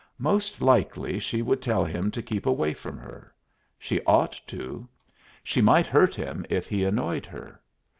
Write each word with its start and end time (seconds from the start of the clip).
Most 0.17 0.63
likely 0.63 1.19
she 1.19 1.43
would 1.43 1.61
tell 1.61 1.85
him 1.85 2.09
to 2.09 2.23
keep 2.23 2.47
away 2.47 2.73
from 2.73 2.97
her. 2.97 3.31
She 3.77 4.03
ought 4.05 4.33
to. 4.47 4.87
She 5.43 5.61
might 5.61 5.85
hurt 5.85 6.15
him 6.15 6.43
if 6.49 6.65
he 6.65 6.83
annoyed 6.83 7.27
her. 7.27 7.61